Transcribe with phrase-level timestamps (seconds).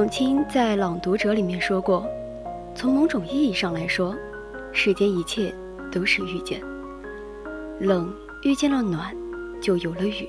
[0.00, 2.06] 董卿在《朗读者》里面说过
[2.74, 4.16] ：“从某种意义上来说，
[4.72, 5.54] 世间一切
[5.92, 6.58] 都是遇见。
[7.80, 8.10] 冷
[8.42, 9.14] 遇见了暖，
[9.60, 10.24] 就有了雨；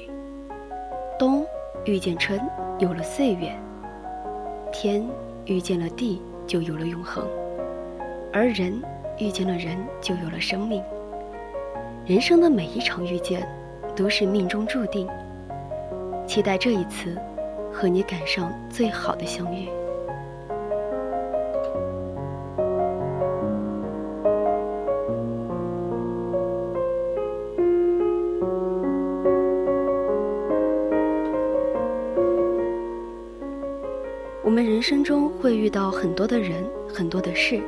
[1.18, 1.46] 冬
[1.86, 2.38] 遇见春，
[2.80, 3.48] 有了岁月；
[4.74, 5.08] 天
[5.46, 7.24] 遇见了地，就有了永恒；
[8.34, 8.74] 而人
[9.20, 10.84] 遇见了人，就有了生命。
[12.06, 13.48] 人生的每一场遇见，
[13.96, 15.08] 都是命中注定。
[16.28, 17.18] 期待这一次。”
[17.72, 19.68] 和你赶上最好的相遇。
[34.44, 37.62] 我们人生中会遇到很多的人，很多的事，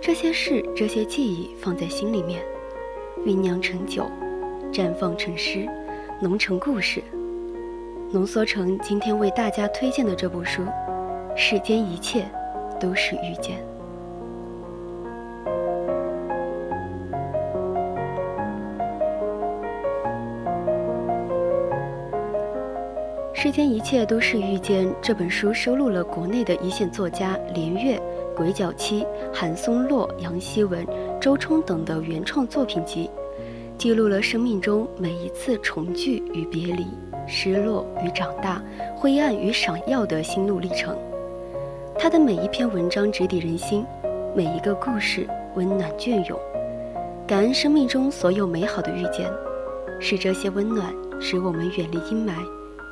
[0.00, 2.40] 这些事、这些记忆放在心里面，
[3.26, 4.06] 酝酿成酒，
[4.72, 5.68] 绽放成诗，
[6.20, 7.02] 浓成故事。
[8.14, 10.62] 浓缩成今天为大家推荐的这部书，
[11.36, 12.24] 《世间一切
[12.78, 13.58] 都是遇见》。
[23.34, 28.00] 《世间一切都是遇见》这本书收录了国内的一线作家连岳、
[28.36, 30.86] 鬼脚七、韩松洛、杨希文、
[31.20, 33.10] 周冲等的原创作品集，
[33.76, 36.86] 记录了生命中每一次重聚与别离。
[37.26, 38.62] 失落与长大，
[38.94, 40.94] 灰暗与闪耀的心路历程。
[41.98, 43.84] 他的每一篇文章直抵人心，
[44.36, 46.38] 每一个故事温暖隽永。
[47.26, 49.30] 感恩生命中所有美好的遇见，
[49.98, 52.34] 是这些温暖使我们远离阴霾，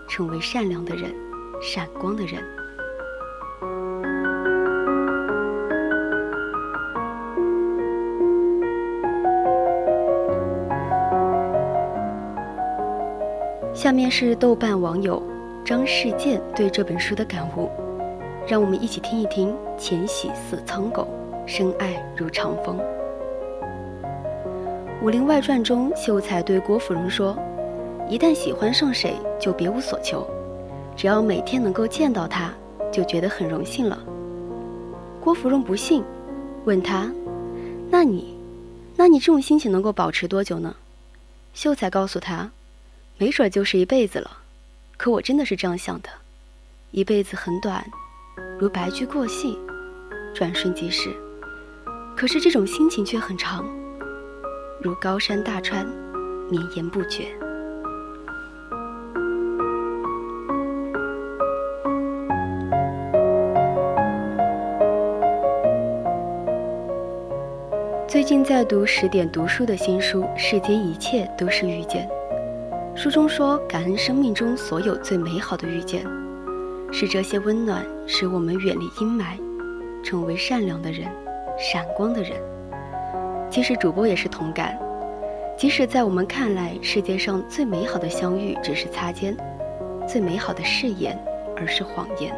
[0.08, 1.14] 成为善良的人，
[1.60, 2.42] 闪光的人。
[13.82, 15.20] 下面是豆瓣网友
[15.64, 17.68] 张世健对这本书的感悟，
[18.46, 21.08] 让我们一起听一听《浅喜似苍狗，
[21.48, 22.78] 深爱如长风》。
[25.02, 27.36] 《武林外传》中，秀才对郭芙蓉说
[28.08, 30.24] ：“一旦喜欢上谁，就别无所求，
[30.96, 32.54] 只要每天能够见到他，
[32.92, 33.98] 就觉得很荣幸了。”
[35.20, 36.04] 郭芙蓉不信，
[36.66, 37.10] 问他
[37.90, 38.38] ：“那你，
[38.94, 40.72] 那你这种心情能够保持多久呢？”
[41.52, 42.48] 秀才告诉他。
[43.18, 44.38] 没准就是一辈子了，
[44.96, 46.08] 可我真的是这样想的。
[46.90, 47.84] 一辈子很短，
[48.58, 49.56] 如白驹过隙，
[50.34, 51.10] 转瞬即逝；
[52.16, 53.64] 可是这种心情却很长，
[54.82, 55.86] 如高山大川，
[56.50, 57.28] 绵延不绝。
[68.08, 72.06] 最近在读十点读书的新书《世间一切都是遇见》。
[72.94, 76.04] 书中说，感恩生命中所有最美好的遇见，
[76.92, 79.38] 是这些温暖使我们远离阴霾，
[80.04, 81.10] 成为善良的人，
[81.58, 82.32] 闪光的人。
[83.50, 84.78] 其实主播也是同感，
[85.56, 89.34] 即使在我们看来，世界上最美好的相遇只是擦肩，
[90.06, 91.18] 最美好的誓言
[91.56, 92.34] 而是谎言，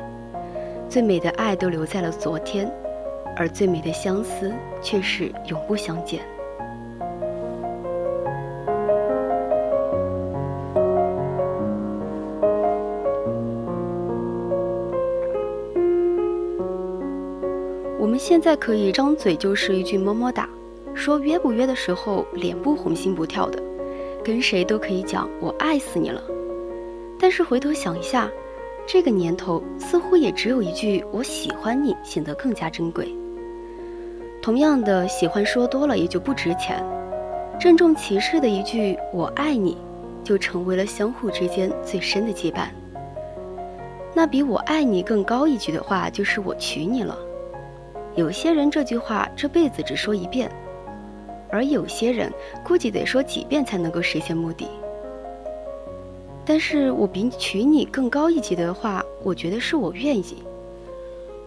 [0.89, 2.73] 最美的爱都留在了昨天，
[3.37, 6.23] 而最美的相思却是永不相见。
[18.45, 20.47] 在可以张嘴就是一句么么哒，
[20.93, 23.59] 说约不约的时候脸不红心不跳的，
[24.23, 26.21] 跟谁都可以讲我爱死你了。
[27.19, 28.31] 但是回头想一下，
[28.87, 33.17] 这个年头似乎也只有一句我喜欢你显得更加珍贵。
[34.43, 36.85] 同样的，喜欢说多了也就不值钱，
[37.59, 39.79] 郑重其事的一句我爱你，
[40.23, 42.67] 就成为了相互之间最深的羁绊。
[44.13, 47.17] 那比我爱你更高一句的话，就是我娶你了。
[48.17, 50.51] 有些人这句话这辈子只说一遍，
[51.51, 52.33] 而有些人
[52.65, 54.69] 估计得说几遍才能够实现目的。
[56.45, 60.43] 但是我比娶你更高一级的话，我觉得是我愿意。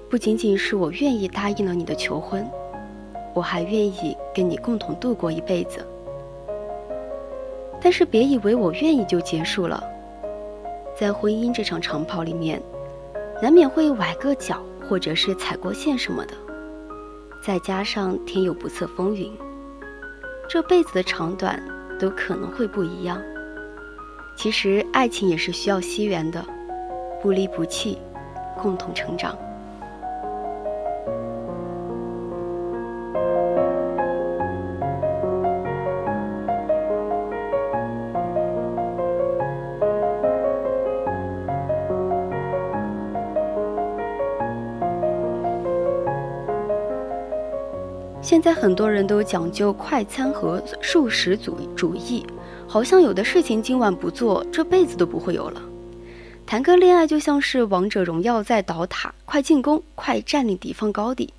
[0.10, 2.46] 不仅仅是我愿意答应了你的求婚，
[3.34, 5.86] 我还愿意跟你共同度过一辈子。
[7.80, 9.84] 但是别以为我愿意就结束了，
[11.00, 12.62] 在婚姻这场长跑里面，
[13.42, 16.34] 难免会崴个脚，或者是踩过线什么的，
[17.48, 19.32] 再加上天有不测风云，
[20.50, 21.64] 这辈子的长短
[21.98, 23.22] 都可能会不一样。
[24.36, 26.46] 其实爱情也是需要惜缘的，
[27.22, 27.98] 不离不弃，
[28.62, 29.34] 共同成长。
[48.38, 52.24] 现在很多人都讲究快餐和素食主主义，
[52.68, 55.60] 好像有的事情今晚不做，这辈子都不会有了。
[56.46, 61.34] 谈个恋爱就像是王者荣耀在倒塔，快进攻，快占领敌方高地。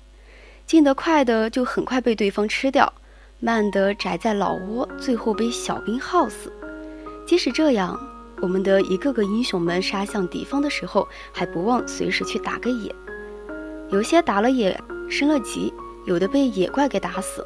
[0.67, 2.91] 进得快的就很快被对方吃掉，
[3.39, 6.51] 慢的宅在老窝，最后被小兵耗死。
[7.25, 7.97] 即使这样，
[8.41, 12.93] 我们的一个个英雄们杀向敌方的时候，还不忘随时去打个野。
[13.89, 14.77] 有些打了野，
[15.09, 15.73] 升了级。
[16.05, 17.45] 有的被野怪给打死，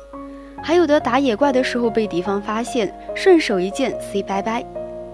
[0.61, 4.65] 还有的打野怪的时候被敌方发现，顺手一剑 say 拜拜。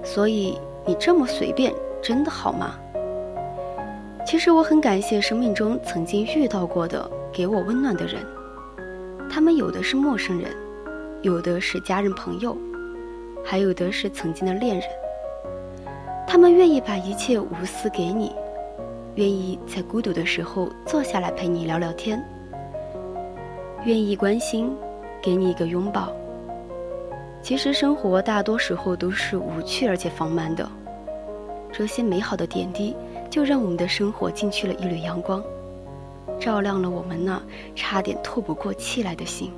[0.04, 2.80] 所以你这么随便，真的好吗？
[4.26, 8.24] 其实我很感谢生命中曾经遇到过的给我温暖的人，
[9.30, 10.52] 他们有的是陌生人，
[11.22, 12.56] 有的是家人朋友，
[13.44, 14.88] 还有的是曾经的恋人。
[16.28, 18.32] 他们愿意把一切无私给你，
[19.16, 22.24] 愿意在孤独的时候坐下来陪你聊聊天。
[23.86, 24.72] 愿意关心，
[25.22, 26.12] 给你一个拥抱。
[27.42, 30.70] 其实生活大多时候都是无趣而且放慢的，
[31.72, 32.96] 这些美好的点滴，
[33.30, 35.42] 就让我们的生活进去了一缕阳光，
[36.38, 37.42] 照亮了我们那
[37.76, 39.52] 差点透不过气来的心。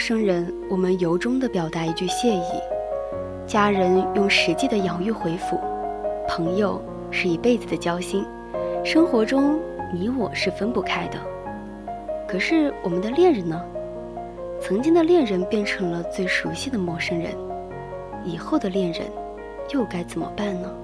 [0.00, 2.40] 生人，我们由衷的表达一句谢意；
[3.46, 5.58] 家人用实际的养育回复；
[6.26, 8.24] 朋友是一辈子的交心。
[8.82, 9.60] 生活中，
[9.92, 11.18] 你我是分不开的。
[12.26, 13.62] 可是我们的恋人呢？
[14.58, 17.34] 曾经的恋人变成了最熟悉的陌生人，
[18.24, 19.02] 以后的恋人
[19.70, 20.74] 又该怎么办呢？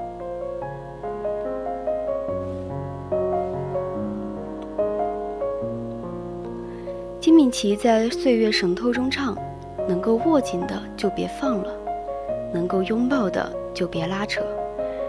[7.59, 9.35] 其在《岁月神偷》中唱
[9.89, 11.73] ：“能够握紧的就别放了，
[12.53, 14.43] 能够拥抱的就别拉扯。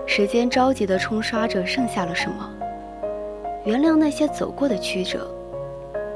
[0.05, 2.49] 时间着急地冲刷着，剩下了什么？
[3.65, 5.29] 原谅那些走过的曲折，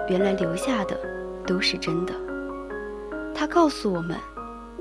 [0.08, 0.98] 原来留下的
[1.46, 2.14] 都是真的。
[3.36, 4.16] 他告诉我们，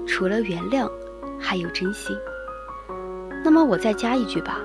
[0.06, 0.88] 除了原谅，
[1.36, 2.16] 还有真心。
[3.44, 4.60] 那么我再加一句吧，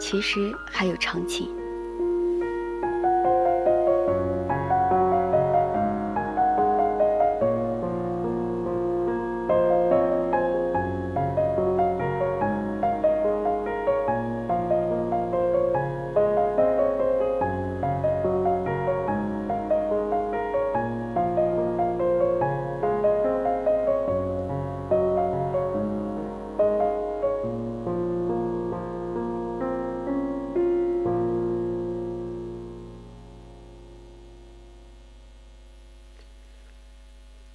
[0.00, 1.48] 其实还有长情。”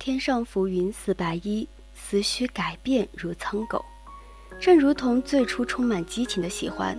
[0.07, 3.83] 天上浮云似白衣，思绪改变如苍狗。
[4.57, 6.97] 正如同最初充满激情的喜欢，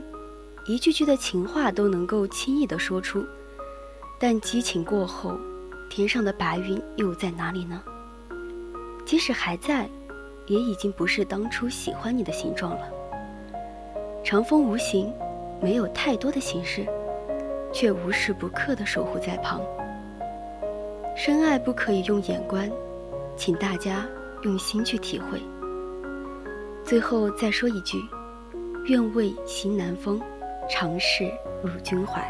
[0.66, 3.24] 一句句的情话都能够轻易的说出。
[4.20, 5.40] 但激情过后，
[5.88, 7.82] 天上的白云又在哪里呢？
[9.06, 9.88] 即使还在，
[10.46, 12.92] 也已经不是当初喜欢你的形状了。
[14.22, 15.10] 长风无形，
[15.62, 16.86] 没有太多的形式，
[17.72, 19.62] 却无时不刻的守护在旁。
[21.16, 22.70] 深爱不可以用眼观。
[23.38, 24.04] 请大家
[24.42, 25.40] 用心去体会。
[26.84, 27.96] 最后再说一句：
[28.86, 30.20] 愿为行南风，
[30.68, 31.30] 长逝
[31.62, 32.20] 入君怀。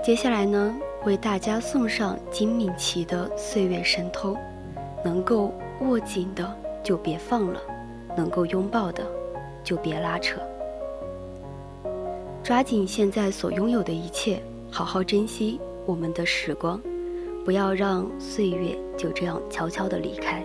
[0.00, 0.72] 接下来呢，
[1.04, 4.34] 为大家送上金敏琪的《岁月神偷》，
[5.04, 7.60] 能够握紧的就别放了，
[8.16, 9.02] 能够拥抱的
[9.64, 10.40] 就别拉扯。
[12.44, 14.38] 抓紧现在所拥有的一切，
[14.70, 16.78] 好好珍惜我们的时光，
[17.42, 20.44] 不要让岁月就这样悄悄的离开。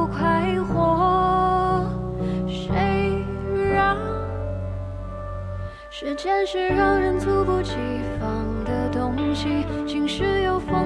[6.03, 7.75] 时间是让人猝不及
[8.19, 10.83] 防的东西，晴时有风，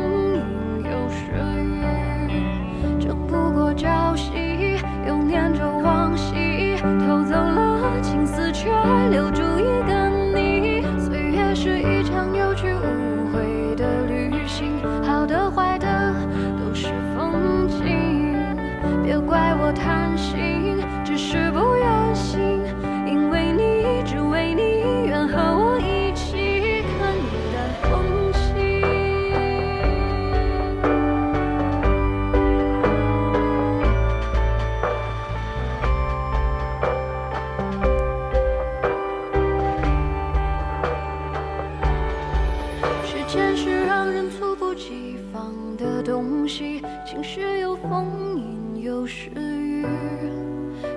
[49.06, 49.86] 不是雨，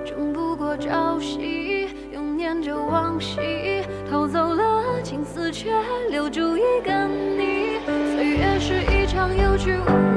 [0.03, 5.69] 争不过朝夕，又念着往昔，偷走了青丝，却
[6.09, 7.77] 留住一个你。
[8.15, 10.08] 岁月是一场有去无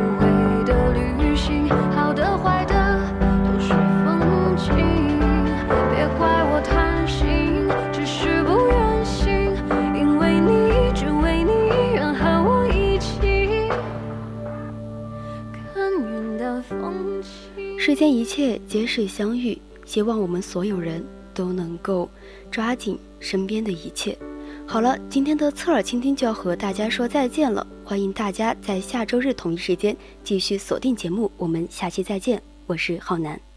[18.02, 22.10] 间一切皆是相遇，希望我们所有人都能够
[22.50, 24.18] 抓紧身边的一切。
[24.66, 33.51] 好了，今天的侧耳倾听就要和大家说再见了，欢迎大家在下周日同一时间继续锁定节目，我们下期再见，我是浩南。